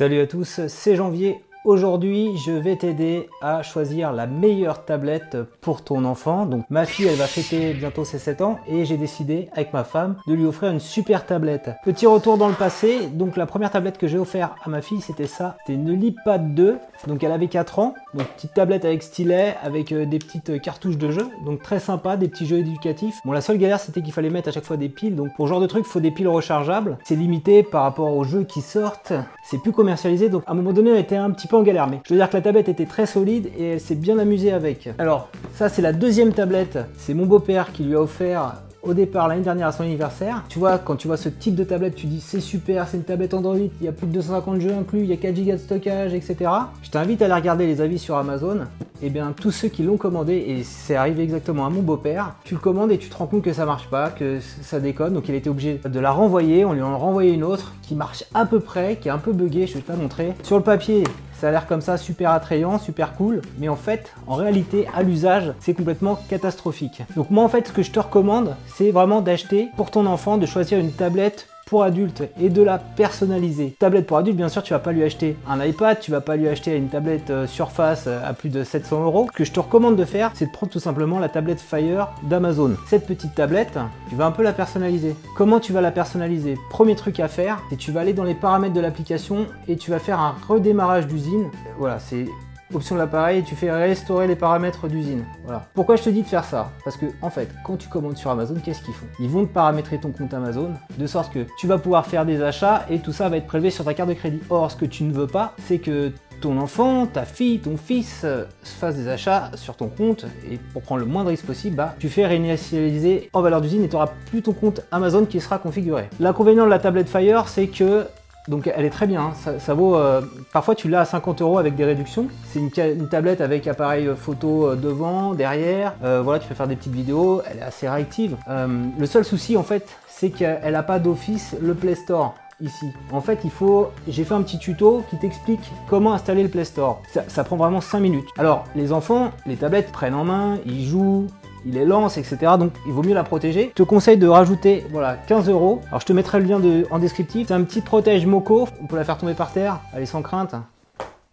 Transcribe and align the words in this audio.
Salut 0.00 0.20
à 0.20 0.26
tous, 0.26 0.66
c'est 0.66 0.96
Janvier. 0.96 1.42
Aujourd'hui, 1.66 2.38
je 2.38 2.52
vais 2.52 2.76
t'aider 2.76 3.28
à 3.42 3.62
choisir 3.62 4.14
la 4.14 4.26
meilleure 4.26 4.86
tablette 4.86 5.36
pour 5.60 5.84
ton 5.84 6.06
enfant. 6.06 6.46
Donc 6.46 6.64
ma 6.70 6.86
fille, 6.86 7.04
elle 7.06 7.16
va 7.16 7.26
fêter 7.26 7.74
bientôt 7.74 8.02
ses 8.02 8.18
7 8.18 8.40
ans 8.40 8.58
et 8.66 8.86
j'ai 8.86 8.96
décidé 8.96 9.50
avec 9.52 9.74
ma 9.74 9.84
femme 9.84 10.16
de 10.26 10.32
lui 10.32 10.46
offrir 10.46 10.72
une 10.72 10.80
super 10.80 11.26
tablette. 11.26 11.72
Petit 11.84 12.06
retour 12.06 12.38
dans 12.38 12.48
le 12.48 12.54
passé, 12.54 13.08
donc 13.12 13.36
la 13.36 13.44
première 13.44 13.70
tablette 13.70 13.98
que 13.98 14.06
j'ai 14.06 14.16
offert 14.16 14.54
à 14.64 14.70
ma 14.70 14.80
fille, 14.80 15.02
c'était 15.02 15.26
ça. 15.26 15.58
C'était 15.60 15.74
une 15.74 16.00
LiPad 16.00 16.54
2, 16.54 16.78
donc 17.06 17.22
elle 17.22 17.32
avait 17.32 17.48
4 17.48 17.78
ans. 17.78 17.94
Donc 18.14 18.26
petite 18.28 18.54
tablette 18.54 18.86
avec 18.86 19.02
stylet, 19.02 19.54
avec 19.62 19.92
euh, 19.92 20.06
des 20.06 20.18
petites 20.18 20.62
cartouches 20.62 20.96
de 20.96 21.10
jeux, 21.10 21.28
donc 21.44 21.60
très 21.60 21.78
sympa, 21.78 22.16
des 22.16 22.28
petits 22.28 22.46
jeux 22.46 22.58
éducatifs. 22.58 23.18
Bon, 23.26 23.32
la 23.32 23.42
seule 23.42 23.58
galère, 23.58 23.80
c'était 23.80 24.00
qu'il 24.00 24.14
fallait 24.14 24.30
mettre 24.30 24.48
à 24.48 24.52
chaque 24.52 24.64
fois 24.64 24.78
des 24.78 24.88
piles. 24.88 25.14
Donc 25.14 25.34
pour 25.36 25.46
ce 25.46 25.50
genre 25.50 25.60
de 25.60 25.66
truc, 25.66 25.84
faut 25.84 26.00
des 26.00 26.10
piles 26.10 26.28
rechargeables. 26.28 26.96
C'est 27.04 27.16
limité 27.16 27.62
par 27.62 27.82
rapport 27.82 28.16
aux 28.16 28.24
jeux 28.24 28.44
qui 28.44 28.62
sortent. 28.62 29.12
C'est 29.44 29.58
plus 29.58 29.72
commercialisé, 29.72 30.30
donc 30.30 30.42
à 30.46 30.52
un 30.52 30.54
moment 30.54 30.72
donné, 30.72 30.90
on 30.92 30.96
était 30.96 31.16
un 31.16 31.30
petit 31.30 31.49
en 31.56 31.62
galère. 31.62 31.88
Je 32.04 32.14
veux 32.14 32.18
dire 32.18 32.28
que 32.28 32.36
la 32.36 32.42
tablette 32.42 32.68
était 32.68 32.86
très 32.86 33.06
solide 33.06 33.50
et 33.58 33.72
elle 33.72 33.80
s'est 33.80 33.94
bien 33.94 34.18
amusée 34.18 34.52
avec. 34.52 34.88
Alors, 34.98 35.28
ça 35.54 35.68
c'est 35.68 35.82
la 35.82 35.92
deuxième 35.92 36.32
tablette. 36.32 36.78
C'est 36.96 37.14
mon 37.14 37.26
beau-père 37.26 37.72
qui 37.72 37.84
lui 37.84 37.94
a 37.94 38.00
offert 38.00 38.54
au 38.82 38.94
départ 38.94 39.28
l'année 39.28 39.42
dernière 39.42 39.68
à 39.68 39.72
son 39.72 39.82
anniversaire. 39.82 40.44
Tu 40.48 40.58
vois, 40.58 40.78
quand 40.78 40.96
tu 40.96 41.06
vois 41.06 41.16
ce 41.16 41.28
type 41.28 41.54
de 41.54 41.64
tablette, 41.64 41.94
tu 41.94 42.06
dis 42.06 42.20
c'est 42.20 42.40
super, 42.40 42.88
c'est 42.88 42.96
une 42.96 43.04
tablette 43.04 43.34
Android, 43.34 43.56
il 43.56 43.84
y 43.84 43.88
a 43.88 43.92
plus 43.92 44.06
de 44.06 44.12
250 44.12 44.60
jeux 44.60 44.72
inclus, 44.72 45.00
il 45.00 45.10
y 45.10 45.12
a 45.12 45.16
4 45.16 45.34
Go 45.34 45.52
de 45.52 45.56
stockage, 45.56 46.14
etc. 46.14 46.50
Je 46.82 46.90
t'invite 46.90 47.22
à 47.22 47.26
aller 47.26 47.34
regarder 47.34 47.66
les 47.66 47.80
avis 47.80 47.98
sur 47.98 48.16
Amazon. 48.16 48.60
Et 49.02 49.06
eh 49.06 49.10
bien, 49.10 49.32
tous 49.34 49.50
ceux 49.50 49.68
qui 49.68 49.82
l'ont 49.82 49.96
commandé, 49.96 50.34
et 50.34 50.62
c'est 50.62 50.94
arrivé 50.94 51.22
exactement 51.22 51.64
à 51.64 51.70
mon 51.70 51.80
beau-père, 51.80 52.34
tu 52.44 52.52
le 52.52 52.60
commandes 52.60 52.92
et 52.92 52.98
tu 52.98 53.08
te 53.08 53.16
rends 53.16 53.24
compte 53.24 53.40
que 53.40 53.54
ça 53.54 53.64
marche 53.64 53.88
pas, 53.88 54.10
que 54.10 54.40
ça 54.60 54.78
déconne, 54.78 55.14
donc 55.14 55.26
il 55.26 55.34
été 55.34 55.48
obligé 55.48 55.80
de 55.82 56.00
la 56.00 56.10
renvoyer, 56.10 56.66
on 56.66 56.74
lui 56.74 56.82
en 56.82 56.98
renvoyé 56.98 57.32
une 57.32 57.42
autre 57.42 57.72
qui 57.80 57.94
marche 57.94 58.24
à 58.34 58.44
peu 58.44 58.60
près, 58.60 58.96
qui 58.96 59.08
est 59.08 59.10
un 59.10 59.16
peu 59.16 59.32
buggée, 59.32 59.66
je 59.66 59.74
vais 59.74 59.80
te 59.80 59.90
la 59.90 59.96
montrer. 59.96 60.34
Sur 60.42 60.58
le 60.58 60.62
papier, 60.62 61.04
ça 61.40 61.48
a 61.48 61.50
l'air 61.52 61.66
comme 61.66 61.80
ça 61.80 61.96
super 61.96 62.32
attrayant, 62.32 62.78
super 62.78 63.14
cool, 63.14 63.40
mais 63.58 63.70
en 63.70 63.76
fait, 63.76 64.12
en 64.26 64.34
réalité, 64.34 64.86
à 64.94 65.02
l'usage, 65.02 65.54
c'est 65.58 65.72
complètement 65.72 66.18
catastrophique. 66.28 67.02
Donc 67.16 67.30
moi, 67.30 67.42
en 67.42 67.48
fait, 67.48 67.68
ce 67.68 67.72
que 67.72 67.82
je 67.82 67.90
te 67.90 67.98
recommande, 67.98 68.56
c'est 68.66 68.90
vraiment 68.90 69.22
d'acheter 69.22 69.70
pour 69.78 69.90
ton 69.90 70.04
enfant, 70.04 70.36
de 70.36 70.44
choisir 70.44 70.78
une 70.78 70.92
tablette 70.92 71.48
pour 71.70 71.84
adulte 71.84 72.24
et 72.40 72.48
de 72.48 72.62
la 72.62 72.78
personnaliser. 72.78 73.76
Tablette 73.78 74.06
pour 74.06 74.16
adulte, 74.16 74.36
bien 74.36 74.48
sûr, 74.48 74.62
tu 74.62 74.72
vas 74.72 74.80
pas 74.80 74.90
lui 74.90 75.04
acheter 75.04 75.36
un 75.48 75.64
iPad, 75.64 76.00
tu 76.00 76.10
vas 76.10 76.20
pas 76.20 76.34
lui 76.34 76.48
acheter 76.48 76.76
une 76.76 76.88
tablette 76.88 77.30
euh, 77.30 77.46
Surface 77.46 78.04
euh, 78.08 78.28
à 78.28 78.32
plus 78.32 78.48
de 78.48 78.64
700 78.64 79.04
euros. 79.04 79.28
Que 79.32 79.44
je 79.44 79.52
te 79.52 79.60
recommande 79.60 79.94
de 79.94 80.04
faire, 80.04 80.32
c'est 80.34 80.46
de 80.46 80.50
prendre 80.50 80.72
tout 80.72 80.80
simplement 80.80 81.20
la 81.20 81.28
tablette 81.28 81.60
Fire 81.60 82.08
d'Amazon. 82.24 82.72
Cette 82.88 83.06
petite 83.06 83.36
tablette, 83.36 83.78
tu 84.08 84.16
vas 84.16 84.26
un 84.26 84.32
peu 84.32 84.42
la 84.42 84.52
personnaliser. 84.52 85.14
Comment 85.36 85.60
tu 85.60 85.72
vas 85.72 85.80
la 85.80 85.92
personnaliser? 85.92 86.58
Premier 86.70 86.96
truc 86.96 87.20
à 87.20 87.28
faire, 87.28 87.62
c'est 87.70 87.76
tu 87.76 87.92
vas 87.92 88.00
aller 88.00 88.14
dans 88.14 88.24
les 88.24 88.34
paramètres 88.34 88.74
de 88.74 88.80
l'application 88.80 89.46
et 89.68 89.76
tu 89.76 89.92
vas 89.92 90.00
faire 90.00 90.18
un 90.18 90.34
redémarrage 90.48 91.06
d'usine. 91.06 91.50
Voilà, 91.78 92.00
c'est 92.00 92.26
option 92.74 92.94
de 92.94 93.00
l'appareil, 93.00 93.42
tu 93.42 93.54
fais 93.54 93.70
restaurer 93.70 94.26
les 94.26 94.36
paramètres 94.36 94.88
d'usine. 94.88 95.24
Voilà. 95.44 95.66
Pourquoi 95.74 95.96
je 95.96 96.02
te 96.02 96.10
dis 96.10 96.22
de 96.22 96.28
faire 96.28 96.44
ça? 96.44 96.70
Parce 96.84 96.96
que 96.96 97.06
en 97.22 97.30
fait, 97.30 97.48
quand 97.64 97.76
tu 97.76 97.88
commandes 97.88 98.16
sur 98.16 98.30
Amazon, 98.30 98.56
qu'est-ce 98.62 98.82
qu'ils 98.82 98.94
font? 98.94 99.06
Ils 99.18 99.28
vont 99.28 99.46
te 99.46 99.52
paramétrer 99.52 99.98
ton 99.98 100.12
compte 100.12 100.32
Amazon 100.34 100.72
de 100.98 101.06
sorte 101.06 101.32
que 101.32 101.46
tu 101.58 101.66
vas 101.66 101.78
pouvoir 101.78 102.06
faire 102.06 102.24
des 102.24 102.42
achats 102.42 102.86
et 102.90 102.98
tout 103.00 103.12
ça 103.12 103.28
va 103.28 103.36
être 103.36 103.46
prélevé 103.46 103.70
sur 103.70 103.84
ta 103.84 103.94
carte 103.94 104.08
de 104.08 104.14
crédit. 104.14 104.40
Or, 104.50 104.70
ce 104.70 104.76
que 104.76 104.86
tu 104.86 105.04
ne 105.04 105.12
veux 105.12 105.26
pas, 105.26 105.54
c'est 105.66 105.78
que 105.78 106.12
ton 106.40 106.58
enfant, 106.58 107.06
ta 107.06 107.24
fille, 107.24 107.58
ton 107.58 107.76
fils 107.76 108.22
euh, 108.24 108.44
fasse 108.62 108.96
des 108.96 109.08
achats 109.08 109.50
sur 109.56 109.76
ton 109.76 109.88
compte 109.88 110.24
et 110.50 110.58
pour 110.72 110.82
prendre 110.82 111.00
le 111.00 111.06
moindre 111.06 111.28
risque 111.30 111.44
possible, 111.44 111.76
bah, 111.76 111.94
tu 111.98 112.08
fais 112.08 112.26
réinitialiser 112.26 113.28
en 113.32 113.42
valeur 113.42 113.60
d'usine 113.60 113.84
et 113.84 113.88
tu 113.88 113.94
n'auras 113.94 114.10
plus 114.30 114.40
ton 114.40 114.52
compte 114.52 114.80
Amazon 114.90 115.26
qui 115.26 115.40
sera 115.40 115.58
configuré. 115.58 116.08
L'inconvénient 116.18 116.64
de 116.64 116.70
la 116.70 116.78
tablette 116.78 117.08
Fire, 117.08 117.48
c'est 117.48 117.66
que 117.66 118.06
donc 118.50 118.68
elle 118.74 118.84
est 118.84 118.90
très 118.90 119.06
bien, 119.06 119.32
hein. 119.46 119.58
ça, 119.60 119.74
vaut... 119.74 119.94
Euh, 119.94 120.20
parfois 120.52 120.74
tu 120.74 120.88
l'as 120.88 121.02
à 121.02 121.04
50 121.04 121.40
euros 121.40 121.58
avec 121.58 121.76
des 121.76 121.84
réductions. 121.84 122.26
C'est 122.46 122.58
une, 122.58 123.08
tablette 123.08 123.40
avec 123.40 123.68
appareil 123.68 124.08
euh, 124.08 124.16
photo 124.16 124.66
euh, 124.66 124.74
devant, 124.74 125.34
derrière. 125.34 125.94
voilà, 126.02 126.40
tu 126.40 126.48
peux 126.48 126.56
faire 126.56 126.66
des 126.66 126.74
petites 126.74 126.92
vidéos, 126.92 127.42
elle 127.48 127.58
est 127.58 127.62
assez 127.62 127.88
réactive. 127.88 128.36
le 128.48 129.06
seul 129.06 129.24
souci 129.24 129.56
en 129.56 129.62
fait, 129.62 129.88
c'est 130.08 130.30
qu'elle 130.30 130.72
n'a 130.72 130.82
pas 130.82 130.98
d'office 130.98 131.56
le 131.62 131.74
Play 131.74 131.94
Store 131.94 132.34
ici. 132.60 132.86
En 133.12 133.20
fait, 133.20 133.38
il 133.44 133.50
faut... 133.50 133.90
J'ai 134.08 134.24
fait 134.24 134.34
un 134.34 134.42
petit 134.42 134.58
tuto 134.58 135.02
qui 135.08 135.16
t'explique 135.16 135.72
comment 135.88 136.12
installer 136.12 136.42
le 136.42 136.50
Play 136.50 136.64
Store. 136.64 137.00
Ça, 137.10 137.22
ça, 137.28 137.44
prend 137.44 137.56
vraiment 137.56 137.80
5 137.80 138.00
minutes. 138.00 138.28
Alors, 138.36 138.64
les 138.74 138.92
enfants, 138.92 139.30
les 139.46 139.56
tablettes 139.56 139.92
prennent 139.92 140.14
en 140.14 140.24
main, 140.24 140.58
ils 140.66 140.84
jouent, 140.84 141.26
il 141.66 141.76
est 141.76 141.84
lance, 141.84 142.18
etc. 142.18 142.52
Donc 142.58 142.72
il 142.86 142.92
vaut 142.92 143.02
mieux 143.02 143.14
la 143.14 143.24
protéger. 143.24 143.70
Je 143.70 143.82
te 143.82 143.82
conseille 143.82 144.16
de 144.16 144.26
rajouter 144.26 144.84
voilà 144.90 145.14
15 145.14 145.48
euros. 145.48 145.80
Alors 145.88 146.00
je 146.00 146.06
te 146.06 146.12
mettrai 146.12 146.40
le 146.40 146.46
lien 146.46 146.60
en 146.90 146.98
descriptif. 146.98 147.48
C'est 147.48 147.54
un 147.54 147.62
petit 147.62 147.80
protège 147.80 148.26
Moco. 148.26 148.68
On 148.82 148.86
peut 148.86 148.96
la 148.96 149.04
faire 149.04 149.18
tomber 149.18 149.34
par 149.34 149.52
terre. 149.52 149.80
Est 149.96 150.06
sans 150.06 150.22
crainte. 150.22 150.54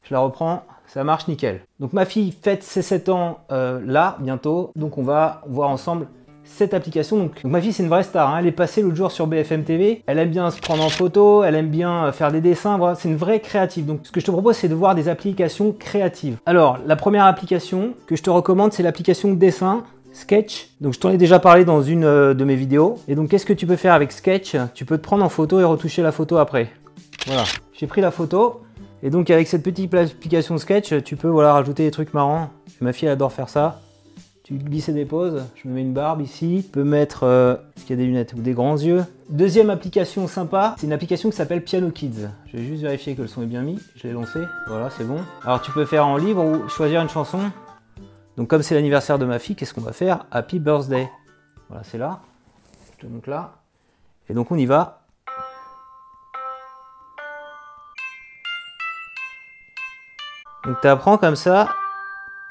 Je 0.03 0.13
la 0.13 0.19
reprends. 0.19 0.63
Ça 0.87 1.03
marche 1.03 1.27
nickel. 1.27 1.61
Donc 1.79 1.93
ma 1.93 2.05
fille 2.05 2.33
fête 2.41 2.63
ses 2.63 2.81
7 2.81 3.09
ans 3.09 3.39
euh, 3.51 3.81
là, 3.85 4.17
bientôt. 4.19 4.71
Donc 4.75 4.97
on 4.97 5.03
va 5.03 5.41
voir 5.47 5.69
ensemble 5.69 6.07
cette 6.47 6.73
application. 6.73 7.17
Donc, 7.17 7.43
ma 7.43 7.61
fille 7.61 7.73
c'est 7.73 7.83
une 7.83 7.89
vraie 7.89 8.03
star, 8.03 8.33
hein. 8.33 8.37
elle 8.39 8.47
est 8.47 8.51
passée 8.51 8.81
l'autre 8.81 8.95
jour 8.95 9.11
sur 9.11 9.27
BFM 9.27 9.63
TV, 9.63 10.03
elle 10.07 10.17
aime 10.17 10.29
bien 10.29 10.49
se 10.49 10.59
prendre 10.59 10.83
en 10.83 10.89
photo, 10.89 11.43
elle 11.43 11.55
aime 11.55 11.69
bien 11.69 12.05
euh, 12.05 12.11
faire 12.11 12.31
des 12.31 12.41
dessins, 12.41 12.77
voilà, 12.77 12.95
c'est 12.95 13.09
une 13.09 13.17
vraie 13.17 13.39
créative. 13.39 13.85
Donc 13.85 14.01
ce 14.03 14.11
que 14.11 14.19
je 14.19 14.25
te 14.25 14.31
propose 14.31 14.55
c'est 14.55 14.69
de 14.69 14.75
voir 14.75 14.95
des 14.95 15.09
applications 15.09 15.73
créatives. 15.77 16.37
Alors 16.45 16.79
la 16.85 16.95
première 16.95 17.25
application 17.25 17.93
que 18.07 18.15
je 18.15 18.23
te 18.23 18.29
recommande 18.29 18.73
c'est 18.73 18.83
l'application 18.83 19.33
dessin. 19.33 19.83
Sketch. 20.17 20.69
Donc 20.81 20.93
je 20.93 20.99
t'en 20.99 21.11
ai 21.11 21.17
déjà 21.17 21.39
parlé 21.39 21.63
dans 21.63 21.81
une 21.81 22.03
euh, 22.03 22.33
de 22.33 22.43
mes 22.43 22.55
vidéos. 22.55 22.97
Et 23.07 23.15
donc 23.15 23.29
qu'est-ce 23.29 23.45
que 23.45 23.53
tu 23.53 23.67
peux 23.67 23.75
faire 23.75 23.93
avec 23.93 24.11
Sketch? 24.11 24.55
Tu 24.73 24.83
peux 24.83 24.97
te 24.97 25.03
prendre 25.03 25.23
en 25.23 25.29
photo 25.29 25.59
et 25.59 25.63
retoucher 25.63 26.01
la 26.01 26.11
photo 26.11 26.37
après. 26.37 26.71
Voilà, 27.27 27.43
j'ai 27.73 27.87
pris 27.87 28.01
la 28.01 28.11
photo. 28.11 28.61
Et 29.03 29.11
donc 29.11 29.29
avec 29.29 29.47
cette 29.47 29.61
petite 29.61 29.93
application 29.93 30.57
Sketch, 30.57 31.03
tu 31.03 31.15
peux 31.15 31.27
voilà, 31.27 31.53
rajouter 31.53 31.83
des 31.83 31.91
trucs 31.91 32.13
marrants. 32.13 32.49
Ma 32.81 32.93
fille 32.93 33.07
adore 33.07 33.31
faire 33.31 33.47
ça. 33.47 33.79
Tu 34.43 34.55
glisses 34.55 34.89
et 34.89 34.93
déposes. 34.93 35.43
Je 35.55 35.67
me 35.67 35.75
mets 35.75 35.81
une 35.81 35.93
barbe 35.93 36.21
ici. 36.21 36.63
Tu 36.65 36.71
peux 36.71 36.83
mettre, 36.83 37.23
euh, 37.23 37.55
qu'il 37.85 37.89
y 37.91 37.93
a 37.93 37.95
des 37.97 38.05
lunettes 38.05 38.33
ou 38.33 38.41
des 38.41 38.53
grands 38.53 38.77
yeux? 38.77 39.03
Deuxième 39.29 39.69
application 39.69 40.25
sympa, 40.27 40.73
c'est 40.79 40.87
une 40.87 40.93
application 40.93 41.29
qui 41.29 41.35
s'appelle 41.35 41.63
Piano 41.63 41.89
Kids. 41.91 42.29
Je 42.47 42.57
vais 42.57 42.63
juste 42.63 42.81
vérifier 42.81 43.13
que 43.13 43.21
le 43.21 43.27
son 43.27 43.43
est 43.43 43.47
bien 43.47 43.61
mis. 43.61 43.77
Je 43.97 44.07
l'ai 44.07 44.13
lancé. 44.13 44.39
Voilà, 44.67 44.89
c'est 44.89 45.03
bon. 45.03 45.19
Alors 45.43 45.61
tu 45.61 45.71
peux 45.71 45.85
faire 45.85 46.07
en 46.07 46.17
libre 46.17 46.43
ou 46.43 46.69
choisir 46.69 47.01
une 47.01 47.09
chanson. 47.09 47.39
Donc 48.37 48.49
comme 48.49 48.61
c'est 48.61 48.75
l'anniversaire 48.75 49.17
de 49.17 49.25
ma 49.25 49.39
fille, 49.39 49.55
qu'est-ce 49.55 49.73
qu'on 49.73 49.81
va 49.81 49.93
faire? 49.93 50.25
Happy 50.31 50.59
Birthday. 50.59 51.09
Voilà, 51.69 51.83
c'est 51.83 51.97
là. 51.97 52.19
Je 52.95 53.05
te 53.05 53.11
montre 53.11 53.29
là. 53.31 53.55
Et 54.29 54.35
donc 54.35 54.51
on 54.51 54.57
y 54.57 54.67
va. 54.67 55.01
Donc 60.65 60.79
tu 60.81 60.87
apprends 60.87 61.17
comme 61.17 61.35
ça 61.35 61.69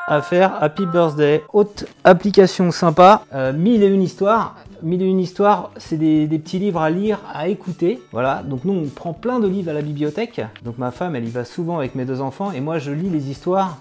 à 0.09 0.21
faire 0.23 0.61
Happy 0.61 0.87
Birthday. 0.87 1.45
Autre 1.53 1.85
application 2.03 2.73
sympa, 2.73 3.23
euh, 3.33 3.53
mille 3.53 3.85
et 3.85 3.87
une 3.87 4.03
histoires. 4.03 4.57
Mille 4.83 5.03
et 5.03 5.07
une 5.07 5.21
histoires, 5.21 5.71
c'est 5.77 5.97
des, 5.97 6.27
des, 6.27 6.39
petits 6.41 6.59
livres 6.59 6.81
à 6.81 6.91
lire, 6.91 7.21
à 7.33 7.47
écouter. 7.47 8.03
Voilà, 8.11 8.43
donc 8.43 8.65
nous 8.65 8.73
on 8.73 8.89
prend 8.89 9.13
plein 9.13 9.39
de 9.39 9.47
livres 9.47 9.71
à 9.71 9.73
la 9.73 9.83
bibliothèque. 9.83 10.41
Donc 10.65 10.79
ma 10.79 10.91
femme, 10.91 11.15
elle 11.15 11.27
y 11.27 11.31
va 11.31 11.45
souvent 11.45 11.79
avec 11.79 11.95
mes 11.95 12.05
deux 12.05 12.21
enfants 12.21 12.51
et 12.51 12.61
moi 12.61 12.79
je 12.79 12.91
lis 12.91 13.09
les 13.09 13.31
histoires 13.31 13.79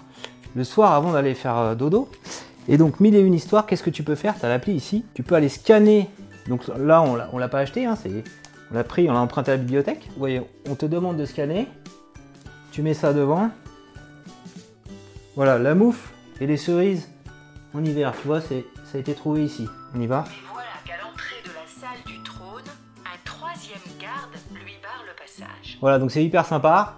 le 0.56 0.64
soir 0.64 0.92
avant 0.92 1.12
d'aller 1.12 1.34
faire 1.34 1.56
euh, 1.58 1.74
dodo. 1.74 2.08
Et 2.66 2.78
donc, 2.78 2.98
mille 2.98 3.14
et 3.14 3.20
une 3.20 3.34
histoires, 3.34 3.66
qu'est-ce 3.66 3.82
que 3.82 3.90
tu 3.90 4.02
peux 4.02 4.16
faire? 4.16 4.36
Tu 4.36 4.44
as 4.44 4.48
l'appli 4.48 4.72
ici. 4.72 5.04
Tu 5.14 5.22
peux 5.22 5.36
aller 5.36 5.50
scanner. 5.50 6.10
Donc 6.48 6.66
là, 6.78 7.02
on 7.02 7.38
l'a 7.38 7.48
pas 7.48 7.60
acheté, 7.60 7.84
hein, 7.84 7.94
on 8.70 8.74
l'a 8.74 8.84
pris, 8.84 9.08
on 9.08 9.12
l'a 9.12 9.20
emprunté 9.20 9.52
à 9.52 9.56
la 9.56 9.60
bibliothèque. 9.60 10.08
Vous 10.12 10.18
voyez, 10.18 10.42
on 10.68 10.74
te 10.74 10.86
demande 10.86 11.16
de 11.16 11.24
scanner. 11.26 11.68
Tu 12.72 12.82
mets 12.82 12.94
ça 12.94 13.12
devant. 13.12 13.50
Voilà, 15.36 15.58
la 15.58 15.74
mouffe 15.74 16.12
et 16.40 16.46
les 16.46 16.56
cerises 16.56 17.08
en 17.74 17.84
hiver. 17.84 18.12
Tu 18.20 18.26
vois, 18.26 18.40
ça 18.40 18.54
a 18.94 18.98
été 18.98 19.14
trouvé 19.14 19.44
ici. 19.44 19.68
On 19.94 20.00
y 20.00 20.06
va. 20.06 20.24
voilà 20.52 20.66
qu'à 20.84 20.94
l'entrée 21.04 21.42
de 21.44 21.50
la 21.50 21.66
salle 21.68 22.02
du 22.06 22.22
trône, 22.22 22.64
un 23.04 23.18
troisième 23.24 23.78
garde 24.00 24.32
lui 24.54 24.74
barre 24.82 25.04
le 25.06 25.14
passage. 25.16 25.78
Voilà, 25.80 25.98
donc 25.98 26.10
c'est 26.10 26.24
hyper 26.24 26.46
sympa. 26.46 26.94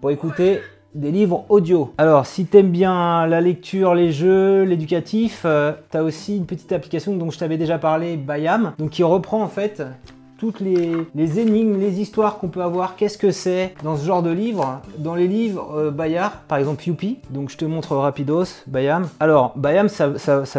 Pour 0.00 0.10
écouter 0.10 0.60
des 0.94 1.10
livres 1.10 1.44
audio. 1.48 1.92
Alors, 1.98 2.24
si 2.24 2.46
t'aimes 2.46 2.70
bien 2.70 3.26
la 3.26 3.40
lecture, 3.40 3.94
les 3.94 4.12
jeux, 4.12 4.62
l'éducatif, 4.62 5.42
euh, 5.44 5.72
t'as 5.90 6.02
aussi 6.02 6.36
une 6.36 6.46
petite 6.46 6.72
application 6.72 7.16
dont 7.16 7.30
je 7.30 7.38
t'avais 7.38 7.56
déjà 7.56 7.78
parlé, 7.78 8.16
Bayam, 8.16 8.72
donc 8.78 8.90
qui 8.90 9.02
reprend 9.02 9.42
en 9.42 9.48
fait 9.48 9.82
toutes 10.38 10.60
les, 10.60 11.40
énigmes, 11.40 11.78
les 11.78 12.00
histoires 12.00 12.38
qu'on 12.38 12.48
peut 12.48 12.62
avoir, 12.62 12.96
qu'est-ce 12.96 13.18
que 13.18 13.30
c'est 13.30 13.74
dans 13.82 13.96
ce 13.96 14.04
genre 14.04 14.22
de 14.22 14.30
livre? 14.30 14.80
Dans 14.98 15.14
les 15.14 15.28
livres 15.28 15.72
euh, 15.76 15.90
Bayard, 15.90 16.32
par 16.48 16.58
exemple 16.58 16.86
Youpi, 16.86 17.18
donc 17.30 17.50
je 17.50 17.56
te 17.56 17.64
montre 17.64 17.96
rapidos, 17.96 18.44
Bayam. 18.66 19.08
Alors, 19.20 19.52
Bayam, 19.56 19.88
ça, 19.88 20.10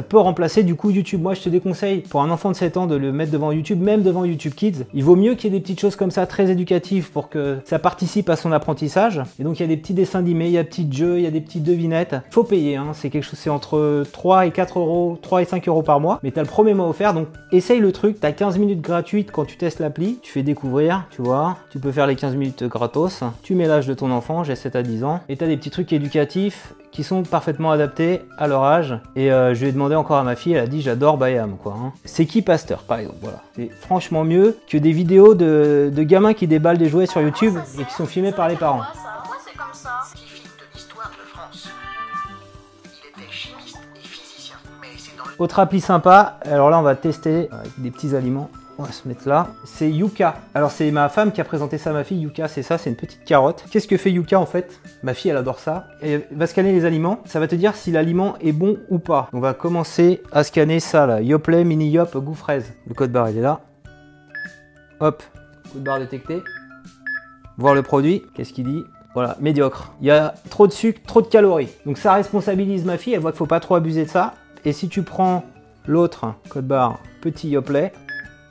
peut 0.07 0.17
remplacer 0.17 0.63
du 0.63 0.75
coup 0.75 0.91
YouTube. 0.91 1.21
Moi, 1.21 1.33
je 1.33 1.41
te 1.41 1.49
déconseille 1.49 2.01
pour 2.01 2.21
un 2.21 2.29
enfant 2.29 2.51
de 2.51 2.55
7 2.55 2.77
ans 2.77 2.87
de 2.87 2.95
le 2.95 3.11
mettre 3.11 3.31
devant 3.31 3.51
YouTube, 3.51 3.81
même 3.81 4.01
devant 4.01 4.23
YouTube 4.23 4.53
Kids. 4.55 4.85
Il 4.93 5.03
vaut 5.03 5.15
mieux 5.15 5.35
qu'il 5.35 5.51
y 5.51 5.55
ait 5.55 5.59
des 5.59 5.61
petites 5.61 5.79
choses 5.79 5.95
comme 5.95 6.11
ça 6.11 6.25
très 6.25 6.49
éducatives 6.49 7.11
pour 7.11 7.29
que 7.29 7.57
ça 7.65 7.79
participe 7.79 8.29
à 8.29 8.35
son 8.35 8.51
apprentissage. 8.51 9.21
Et 9.39 9.43
donc, 9.43 9.59
il 9.59 9.63
y 9.63 9.65
a 9.65 9.67
des 9.67 9.77
petits 9.77 9.93
dessins 9.93 10.19
animés, 10.19 10.45
il 10.45 10.51
y 10.51 10.57
a 10.57 10.63
des 10.63 10.69
petits 10.69 10.87
jeux, 10.91 11.17
il 11.17 11.23
y 11.23 11.27
a 11.27 11.31
des 11.31 11.41
petites 11.41 11.63
devinettes. 11.63 12.15
Faut 12.31 12.43
payer, 12.43 12.77
hein. 12.77 12.91
c'est 12.93 13.09
quelque 13.09 13.23
chose, 13.23 13.39
c'est 13.39 13.49
entre 13.49 14.03
3 14.11 14.45
et 14.45 14.51
4 14.51 14.79
euros, 14.79 15.17
3 15.21 15.41
et 15.41 15.45
5 15.45 15.67
euros 15.67 15.83
par 15.83 15.99
mois. 15.99 16.19
Mais 16.23 16.31
tu 16.31 16.39
as 16.39 16.43
le 16.43 16.47
premier 16.47 16.73
mois 16.73 16.87
offert, 16.87 17.13
donc 17.13 17.27
essaye 17.51 17.79
le 17.79 17.91
truc, 17.91 18.19
tu 18.19 18.25
as 18.25 18.31
15 18.31 18.57
minutes 18.57 18.81
gratuites 18.81 19.31
quand 19.31 19.45
tu 19.45 19.57
testes 19.65 19.79
l'appli, 19.79 20.19
tu 20.21 20.31
fais 20.31 20.43
découvrir, 20.43 21.05
tu 21.09 21.23
vois, 21.23 21.57
tu 21.71 21.79
peux 21.79 21.91
faire 21.91 22.05
les 22.05 22.15
15 22.15 22.35
minutes 22.35 22.65
gratos, 22.65 23.23
tu 23.41 23.55
mets 23.55 23.65
l'âge 23.65 23.87
de 23.87 23.95
ton 23.95 24.11
enfant, 24.11 24.43
j'ai 24.43 24.55
7 24.55 24.75
à 24.75 24.83
10 24.83 25.03
ans, 25.03 25.21
et 25.27 25.37
tu 25.37 25.43
as 25.43 25.47
des 25.47 25.57
petits 25.57 25.71
trucs 25.71 25.91
éducatifs 25.91 26.75
qui 26.91 27.03
sont 27.03 27.23
parfaitement 27.23 27.71
adaptés 27.71 28.21
à 28.37 28.45
leur 28.47 28.63
âge. 28.63 28.99
Et 29.15 29.31
euh, 29.31 29.55
je 29.55 29.61
lui 29.61 29.69
ai 29.69 29.71
demandé 29.71 29.95
encore 29.95 30.17
à 30.17 30.23
ma 30.23 30.35
fille, 30.35 30.53
elle 30.53 30.63
a 30.63 30.67
dit 30.67 30.83
j'adore 30.83 31.17
Bayam 31.17 31.57
quoi. 31.57 31.75
Hein. 31.81 31.93
C'est 32.03 32.27
qui 32.27 32.43
Pasteur 32.43 32.83
par 32.83 32.99
exemple, 32.99 33.17
voilà. 33.21 33.41
C'est 33.55 33.71
franchement 33.71 34.23
mieux 34.23 34.55
que 34.69 34.77
des 34.77 34.91
vidéos 34.91 35.33
de, 35.33 35.91
de 35.91 36.03
gamins 36.03 36.35
qui 36.35 36.45
déballent 36.45 36.77
des 36.77 36.87
jouets 36.87 37.07
sur 37.07 37.21
YouTube 37.21 37.57
et 37.79 37.85
qui 37.85 37.93
sont 37.95 38.05
filmés 38.05 38.33
par 38.33 38.47
les 38.47 38.57
parents. 38.57 38.83
Autre 45.39 45.57
appli 45.57 45.81
sympa, 45.81 46.37
alors 46.43 46.69
là 46.69 46.77
on 46.77 46.83
va 46.83 46.93
tester 46.93 47.49
avec 47.51 47.71
des 47.79 47.89
petits 47.89 48.15
aliments. 48.15 48.51
On 48.77 48.83
va 48.83 48.91
se 48.91 49.07
mettre 49.07 49.27
là. 49.27 49.47
C'est 49.63 49.89
Yuka. 49.89 50.35
Alors 50.53 50.69
c'est 50.69 50.91
ma 50.91 51.07
femme 51.07 51.31
qui 51.31 51.39
a 51.39 51.45
présenté 51.45 51.77
ça 51.77 51.91
à 51.91 51.93
ma 51.93 52.03
fille. 52.03 52.19
Yuka, 52.19 52.49
c'est 52.49 52.61
ça, 52.61 52.77
c'est 52.77 52.89
une 52.89 52.97
petite 52.97 53.23
carotte. 53.23 53.63
Qu'est-ce 53.71 53.87
que 53.87 53.95
fait 53.95 54.11
Yuka 54.11 54.37
en 54.37 54.45
fait? 54.45 54.81
Ma 55.01 55.13
fille, 55.13 55.31
elle 55.31 55.37
adore 55.37 55.59
ça. 55.59 55.87
Elle 56.01 56.27
va 56.31 56.45
scanner 56.45 56.73
les 56.73 56.83
aliments. 56.83 57.19
Ça 57.25 57.39
va 57.39 57.47
te 57.47 57.55
dire 57.55 57.73
si 57.75 57.91
l'aliment 57.91 58.35
est 58.41 58.51
bon 58.51 58.77
ou 58.89 58.99
pas. 58.99 59.29
On 59.31 59.39
va 59.39 59.53
commencer 59.53 60.21
à 60.33 60.43
scanner 60.43 60.81
ça 60.81 61.05
là. 61.05 61.21
Yoplait, 61.21 61.63
mini 61.63 61.89
yop, 61.89 62.17
goût 62.17 62.33
fraise. 62.33 62.73
Le 62.87 62.93
code 62.93 63.13
barre, 63.13 63.29
il 63.29 63.37
est 63.37 63.41
là. 63.41 63.61
Hop, 64.99 65.23
code 65.71 65.83
barre 65.83 65.99
détecté. 65.99 66.43
Voir 67.57 67.75
le 67.75 67.81
produit. 67.81 68.23
Qu'est-ce 68.35 68.51
qu'il 68.51 68.65
dit? 68.65 68.83
Voilà, 69.13 69.37
médiocre. 69.39 69.93
Il 70.01 70.07
y 70.07 70.11
a 70.11 70.33
trop 70.49 70.67
de 70.67 70.73
sucre, 70.73 70.99
trop 71.07 71.21
de 71.21 71.27
calories. 71.27 71.69
Donc 71.85 71.97
ça 71.97 72.13
responsabilise 72.13 72.83
ma 72.83 72.97
fille, 72.97 73.13
elle 73.13 73.21
voit 73.21 73.31
qu'il 73.31 73.37
faut 73.37 73.45
pas 73.45 73.61
trop 73.61 73.75
abuser 73.75 74.03
de 74.03 74.09
ça. 74.09 74.33
Et 74.65 74.73
si 74.73 74.89
tu 74.89 75.03
prends 75.03 75.45
l'autre, 75.87 76.33
code 76.49 76.67
barre, 76.67 76.99
petit 77.21 77.47
Yoplait, 77.47 77.93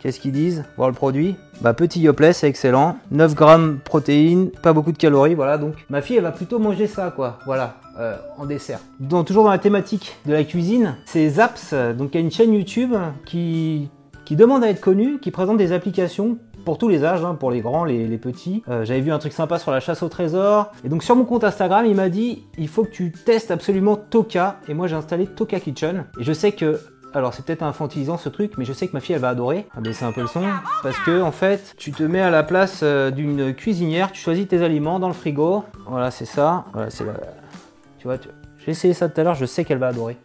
qu'est-ce 0.05 0.21
qu'ils 0.21 0.33
disent 0.33 0.65
Voir 0.77 0.91
le 0.91 0.95
produit 0.95 1.35
Bah 1.63 1.73
petit 1.73 1.99
Yoplait, 1.99 2.35
c'est 2.35 2.47
excellent. 2.47 2.99
9 3.11 3.35
grammes 3.35 3.79
protéines, 3.83 4.51
pas 4.51 4.75
beaucoup 4.75 4.93
de 4.93 4.99
calories, 4.99 5.35
voilà. 5.35 5.57
Donc 5.57 5.75
ma 5.89 6.03
fille, 6.03 6.17
elle 6.17 6.25
va 6.25 6.31
plutôt 6.31 6.59
manger 6.59 6.87
ça, 6.87 7.11
quoi. 7.11 7.39
Voilà, 7.47 7.77
euh, 7.99 8.17
en 8.37 8.45
dessert. 8.45 8.81
Dans, 9.01 9.25
toujours 9.25 9.45
dans 9.45 9.51
la 9.51 9.59
thématique 9.59 10.17
de 10.27 10.35
la 10.35 10.45
cuisine, 10.45 10.97
c'est 11.07 11.27
Zaps, 11.29 11.75
donc 11.97 12.11
il 12.13 12.17
y 12.17 12.19
a 12.19 12.21
une 12.21 12.31
chaîne 12.31 12.53
YouTube 12.53 12.95
qui, 13.25 13.89
qui 14.27 14.37
demande 14.37 14.63
à 14.63 14.69
être 14.69 14.83
connue, 14.83 15.19
qui 15.21 15.31
présente 15.31 15.57
des 15.57 15.73
applications 15.73 16.37
pour 16.67 16.77
tous 16.79 16.89
les 16.89 17.05
âges, 17.05 17.25
hein, 17.25 17.35
pour 17.35 17.51
les 17.51 17.61
grands, 17.61 17.85
les, 17.85 18.07
les 18.07 18.19
petits. 18.19 18.63
Euh, 18.69 18.85
J'avais 18.85 19.01
vu 19.01 19.13
un 19.13 19.19
truc 19.19 19.33
sympa 19.33 19.59
sur 19.59 19.71
la 19.71 19.81
chasse 19.81 20.03
au 20.03 20.09
trésor. 20.09 20.73
Et 20.85 20.89
donc 20.89 21.03
sur 21.03 21.15
mon 21.17 21.25
compte 21.25 21.45
Instagram, 21.45 21.85
il 21.87 21.95
m'a 21.95 22.09
dit 22.09 22.45
il 22.59 22.69
faut 22.69 22.85
que 22.85 22.91
tu 22.91 23.13
testes 23.13 23.51
absolument 23.51 23.97
Toka. 23.97 24.57
Et 24.69 24.75
moi 24.75 24.87
j'ai 24.87 24.97
installé 24.97 25.27
Toka 25.27 25.61
Kitchen. 25.61 26.05
Et 26.19 26.25
je 26.25 26.33
sais 26.33 26.53
que 26.53 26.81
alors 27.15 27.33
c'est 27.33 27.45
peut-être 27.45 27.63
infantilisant 27.63 28.19
ce 28.19 28.29
truc, 28.29 28.55
mais 28.59 28.65
je 28.65 28.73
sais 28.73 28.89
que 28.89 28.93
ma 28.93 29.01
fille 29.01 29.15
elle 29.15 29.21
va 29.21 29.29
adorer. 29.29 29.67
Ah, 29.77 29.81
baisser 29.81 30.05
un 30.05 30.13
peu 30.13 30.21
le 30.21 30.27
son. 30.27 30.43
Parce 30.83 30.99
que 30.99 31.23
en 31.23 31.33
fait, 31.33 31.75
tu 31.77 31.93
te 31.93 32.03
mets 32.03 32.21
à 32.21 32.31
la 32.31 32.43
place 32.43 32.81
euh, 32.83 33.11
d'une 33.11 33.55
cuisinière, 33.55 34.11
tu 34.11 34.21
choisis 34.21 34.49
tes 34.49 34.63
aliments 34.63 34.99
dans 34.99 35.09
le 35.09 35.15
frigo. 35.15 35.65
Voilà, 35.87 36.11
c'est 36.11 36.25
ça. 36.25 36.65
Voilà, 36.73 36.91
c'est 36.91 37.05
la... 37.05 37.15
Tu 37.99 38.09
vois, 38.09 38.17
j'ai 38.59 38.71
essayé 38.71 38.95
ça 38.95 39.09
tout 39.09 39.21
à 39.21 39.25
l'heure, 39.25 39.35
je 39.35 39.47
sais 39.47 39.65
qu'elle 39.65 39.79
va 39.79 39.89
adorer. 39.89 40.17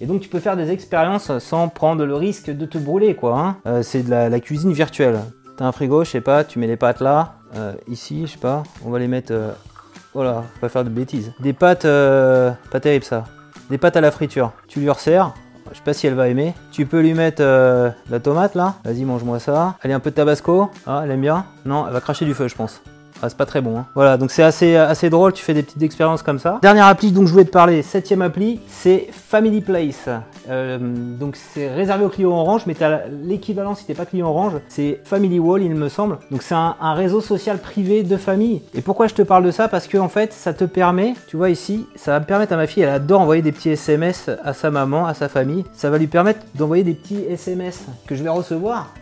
Et 0.00 0.06
donc 0.06 0.20
tu 0.20 0.28
peux 0.28 0.40
faire 0.40 0.56
des 0.56 0.70
expériences 0.70 1.38
sans 1.38 1.68
prendre 1.68 2.04
le 2.04 2.14
risque 2.14 2.50
de 2.50 2.66
te 2.66 2.76
brûler 2.76 3.14
quoi. 3.14 3.38
Hein. 3.38 3.56
Euh, 3.66 3.82
c'est 3.82 4.02
de 4.02 4.10
la, 4.10 4.40
cuisine 4.40 4.72
virtuelle. 4.72 5.20
T'as 5.56 5.64
un 5.64 5.72
frigo, 5.72 6.04
je 6.04 6.10
sais 6.10 6.20
pas, 6.20 6.44
tu 6.44 6.58
mets 6.58 6.66
les 6.66 6.76
pâtes 6.76 7.00
là, 7.00 7.36
euh, 7.56 7.72
ici, 7.88 8.26
je 8.26 8.32
sais 8.32 8.38
pas, 8.38 8.62
on 8.84 8.90
va 8.90 8.98
les 8.98 9.08
mettre. 9.08 9.32
Euh, 9.32 9.52
voilà, 10.12 10.44
faut 10.54 10.60
pas 10.60 10.68
faire 10.68 10.84
de 10.84 10.90
bêtises. 10.90 11.32
Des 11.40 11.52
pâtes, 11.52 11.82
pas 11.82 12.80
terrible 12.80 13.04
ça. 13.04 13.24
Des 13.70 13.78
pâtes 13.78 13.96
à 13.96 14.00
la 14.00 14.10
friture. 14.10 14.52
Tu 14.68 14.80
lui 14.80 14.88
resserres. 14.88 15.34
Je 15.76 15.80
sais 15.80 15.84
pas 15.84 15.92
si 15.92 16.06
elle 16.06 16.14
va 16.14 16.28
aimer. 16.28 16.54
Tu 16.72 16.86
peux 16.86 17.02
lui 17.02 17.12
mettre 17.12 17.42
euh, 17.42 17.90
la 18.08 18.18
tomate 18.18 18.54
là. 18.54 18.76
Vas-y, 18.82 19.04
mange-moi 19.04 19.38
ça. 19.38 19.74
Allez, 19.82 19.92
un 19.92 20.00
peu 20.00 20.08
de 20.08 20.14
tabasco. 20.14 20.70
Ah, 20.86 21.02
elle 21.04 21.10
aime 21.10 21.20
bien 21.20 21.44
Non, 21.66 21.84
elle 21.86 21.92
va 21.92 22.00
cracher 22.00 22.24
du 22.24 22.32
feu, 22.32 22.48
je 22.48 22.54
pense. 22.54 22.80
Ah, 23.22 23.28
c'est 23.28 23.36
pas 23.36 23.44
très 23.44 23.60
bon. 23.60 23.80
Hein. 23.80 23.86
Voilà, 23.94 24.16
donc 24.16 24.30
c'est 24.30 24.42
assez, 24.42 24.74
assez 24.74 25.10
drôle, 25.10 25.34
tu 25.34 25.44
fais 25.44 25.52
des 25.52 25.62
petites 25.62 25.82
expériences 25.82 26.22
comme 26.22 26.38
ça. 26.38 26.60
Dernière 26.62 26.86
appli 26.86 27.12
dont 27.12 27.26
je 27.26 27.32
voulais 27.32 27.44
te 27.44 27.50
parler, 27.50 27.82
septième 27.82 28.22
appli, 28.22 28.58
c'est 28.70 29.08
Family 29.12 29.60
Place. 29.60 30.08
Euh, 30.48 30.78
donc 30.80 31.36
c'est 31.36 31.68
réservé 31.68 32.04
aux 32.04 32.08
clients 32.08 32.30
orange, 32.30 32.62
mais 32.66 32.74
tu 32.74 32.84
as 32.84 33.02
l'équivalent 33.24 33.74
si 33.74 33.84
t'es 33.84 33.94
pas 33.94 34.06
client 34.06 34.28
orange, 34.28 34.54
c'est 34.68 35.00
Family 35.04 35.38
Wall, 35.38 35.62
il 35.62 35.74
me 35.74 35.88
semble. 35.88 36.18
Donc 36.30 36.42
c'est 36.42 36.54
un, 36.54 36.74
réseau 36.94 37.20
social 37.20 37.58
privé 37.58 38.02
de 38.02 38.16
famille. 38.16 38.62
Et 38.74 38.80
pourquoi 38.80 39.06
je 39.06 39.14
te 39.14 39.22
parle 39.22 39.44
de 39.44 39.50
ça? 39.50 39.68
Parce 39.68 39.86
que 39.86 39.98
en 39.98 40.08
fait, 40.08 40.32
ça 40.32 40.54
te 40.54 40.64
permet, 40.64 41.14
tu 41.28 41.36
vois 41.36 41.50
ici, 41.50 41.86
ça 41.94 42.12
va 42.12 42.20
me 42.20 42.24
permettre 42.24 42.52
à 42.52 42.56
ma 42.56 42.66
fille, 42.66 42.82
elle 42.82 42.88
adore 42.88 43.20
envoyer 43.20 43.42
des 43.42 43.52
petits 43.52 43.70
SMS 43.70 44.30
à 44.42 44.54
sa 44.54 44.70
maman, 44.70 45.06
à 45.06 45.14
sa 45.14 45.28
famille. 45.28 45.64
Ça 45.72 45.90
va 45.90 45.98
lui 45.98 46.06
permettre 46.06 46.40
d'envoyer 46.54 46.84
des 46.84 46.94
petits 46.94 47.22
SMS 47.28 47.84
que 48.06 48.14
je 48.14 48.22
vais 48.22 48.30
recevoir 48.30 48.92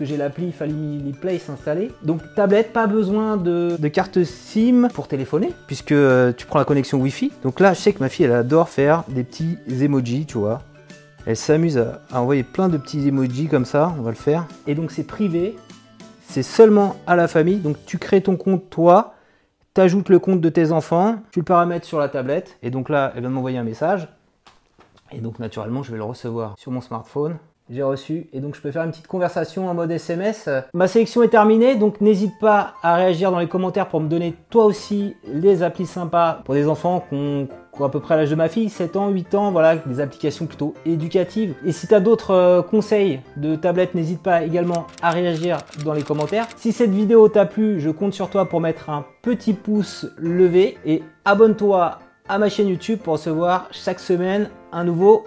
que 0.00 0.06
j'ai 0.06 0.16
l'appli 0.16 0.50
Family 0.50 1.12
Place 1.12 1.50
installée. 1.50 1.92
Donc 2.02 2.22
tablette, 2.34 2.72
pas 2.72 2.86
besoin 2.86 3.36
de, 3.36 3.76
de, 3.78 3.88
carte 3.88 4.24
SIM 4.24 4.88
pour 4.94 5.08
téléphoner, 5.08 5.52
puisque 5.66 5.92
euh, 5.92 6.32
tu 6.34 6.46
prends 6.46 6.58
la 6.58 6.64
connexion 6.64 6.98
Wi-Fi. 6.98 7.30
Donc 7.42 7.60
là, 7.60 7.74
je 7.74 7.80
sais 7.80 7.92
que 7.92 8.00
ma 8.00 8.08
fille, 8.08 8.24
elle 8.24 8.32
adore 8.32 8.70
faire 8.70 9.04
des 9.08 9.24
petits 9.24 9.58
emojis, 9.68 10.24
tu 10.24 10.38
vois. 10.38 10.62
Elle 11.26 11.36
s'amuse 11.36 11.78
à, 11.78 12.00
envoyer 12.12 12.42
plein 12.42 12.68
de 12.68 12.76
petits 12.76 13.06
emojis 13.06 13.48
comme 13.48 13.64
ça, 13.64 13.94
on 13.98 14.02
va 14.02 14.10
le 14.10 14.16
faire. 14.16 14.46
Et 14.66 14.74
donc 14.74 14.90
c'est 14.90 15.04
privé, 15.04 15.56
c'est 16.22 16.42
seulement 16.42 16.96
à 17.06 17.16
la 17.16 17.28
famille. 17.28 17.58
Donc 17.58 17.76
tu 17.86 17.98
crées 17.98 18.22
ton 18.22 18.36
compte 18.36 18.70
toi, 18.70 19.14
t'ajoutes 19.74 20.08
le 20.08 20.18
compte 20.18 20.40
de 20.40 20.48
tes 20.48 20.72
enfants, 20.72 21.16
tu 21.30 21.40
le 21.40 21.44
paramètres 21.44 21.86
sur 21.86 21.98
la 21.98 22.08
tablette. 22.08 22.58
Et 22.62 22.70
donc 22.70 22.88
là, 22.88 23.12
elle 23.14 23.20
vient 23.20 23.30
de 23.30 23.34
m'envoyer 23.34 23.58
un 23.58 23.64
message. 23.64 24.08
Et 25.12 25.18
donc 25.20 25.38
naturellement, 25.38 25.82
je 25.82 25.90
vais 25.90 25.98
le 25.98 26.04
recevoir 26.04 26.54
sur 26.58 26.72
mon 26.72 26.80
smartphone 26.80 27.36
j'ai 27.70 27.82
reçu 27.82 28.26
et 28.32 28.40
donc 28.40 28.56
je 28.56 28.60
peux 28.60 28.72
faire 28.72 28.82
une 28.82 28.90
petite 28.90 29.06
conversation 29.06 29.68
en 29.68 29.74
mode 29.74 29.90
SMS. 29.90 30.48
Ma 30.74 30.88
sélection 30.88 31.22
est 31.22 31.28
terminée 31.28 31.76
donc 31.76 32.00
n'hésite 32.00 32.32
pas 32.40 32.74
à 32.82 32.96
réagir 32.96 33.30
dans 33.30 33.38
les 33.38 33.46
commentaires 33.46 33.88
pour 33.88 34.00
me 34.00 34.08
donner 34.08 34.34
toi 34.50 34.64
aussi 34.64 35.16
les 35.32 35.62
applis 35.62 35.86
sympas 35.86 36.42
pour 36.44 36.54
des 36.54 36.66
enfants 36.66 37.04
qui 37.08 37.14
ont, 37.14 37.48
à 37.82 37.88
peu 37.88 38.00
près 38.00 38.16
l'âge 38.16 38.28
de 38.28 38.34
ma 38.34 38.48
fille, 38.48 38.68
7 38.68 38.96
ans, 38.96 39.08
8 39.08 39.34
ans, 39.34 39.52
voilà, 39.52 39.76
des 39.76 40.00
applications 40.00 40.44
plutôt 40.44 40.74
éducatives. 40.84 41.54
Et 41.64 41.72
si 41.72 41.86
tu 41.86 41.94
as 41.94 42.00
d'autres 42.00 42.34
euh, 42.34 42.62
conseils 42.62 43.20
de 43.38 43.56
tablettes, 43.56 43.94
n'hésite 43.94 44.22
pas 44.22 44.42
également 44.42 44.86
à 45.00 45.10
réagir 45.10 45.58
dans 45.84 45.94
les 45.94 46.02
commentaires. 46.02 46.46
Si 46.56 46.72
cette 46.72 46.90
vidéo 46.90 47.28
t'a 47.28 47.46
plu, 47.46 47.80
je 47.80 47.88
compte 47.88 48.12
sur 48.12 48.28
toi 48.28 48.46
pour 48.46 48.60
mettre 48.60 48.90
un 48.90 49.06
petit 49.22 49.54
pouce 49.54 50.06
levé 50.18 50.76
et 50.84 51.02
abonne-toi 51.24 52.00
à 52.28 52.38
ma 52.38 52.48
chaîne 52.50 52.68
YouTube 52.68 52.98
pour 53.02 53.14
recevoir 53.14 53.68
chaque 53.70 53.98
semaine 53.98 54.50
un 54.72 54.84
nouveau 54.84 55.24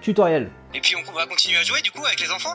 tutoriel. 0.00 0.50
Et 0.74 0.80
puis 0.80 0.94
on 0.96 1.12
va 1.12 1.26
continuer 1.26 1.58
à 1.58 1.62
jouer 1.62 1.82
du 1.82 1.90
coup 1.90 2.04
avec 2.04 2.20
les 2.20 2.30
enfants. 2.30 2.54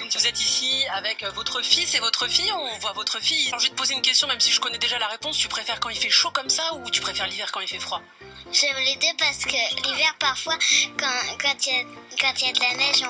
Donc 0.00 0.10
vous 0.12 0.26
êtes 0.26 0.40
ici 0.40 0.84
avec 0.94 1.24
votre 1.34 1.62
fils 1.62 1.94
et 1.94 2.00
votre 2.00 2.26
fille, 2.28 2.50
on 2.52 2.78
voit 2.78 2.92
votre 2.92 3.20
fille. 3.20 3.46
J'ai 3.48 3.54
envie 3.54 3.70
de 3.70 3.74
poser 3.74 3.94
une 3.94 4.02
question 4.02 4.26
même 4.28 4.40
si 4.40 4.50
je 4.50 4.60
connais 4.60 4.78
déjà 4.78 4.98
la 4.98 5.08
réponse, 5.08 5.38
tu 5.38 5.48
préfères 5.48 5.80
quand 5.80 5.90
il 5.90 5.98
fait 5.98 6.10
chaud 6.10 6.30
comme 6.30 6.48
ça 6.48 6.74
ou 6.74 6.90
tu 6.90 7.00
préfères 7.00 7.26
l'hiver 7.26 7.50
quand 7.52 7.60
il 7.60 7.68
fait 7.68 7.78
froid? 7.78 8.02
J'aime 8.52 8.76
les 8.84 8.96
deux 8.96 9.16
parce 9.18 9.44
que 9.44 9.86
l'hiver 9.86 10.14
parfois 10.18 10.56
quand 10.98 11.36
quand 11.40 11.66
il 11.66 11.72
y, 11.72 11.76
a, 11.76 11.84
quand 12.20 12.40
y 12.40 12.48
a 12.48 12.52
de 12.52 12.60
la 12.60 12.76
neige 12.76 13.02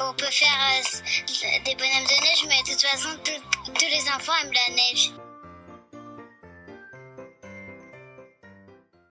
on, 0.00 0.08
on 0.10 0.14
peut 0.14 0.30
faire 0.30 0.58
euh, 0.70 1.64
des 1.64 1.74
bonhommes 1.74 2.04
de 2.04 2.22
neige 2.22 2.44
mais 2.48 2.62
de 2.62 2.70
toute 2.72 2.82
façon 2.82 3.08
tous 3.24 3.88
les 3.90 4.10
enfants 4.10 4.32
aiment 4.42 4.52
la 4.52 4.74
neige. 4.74 5.10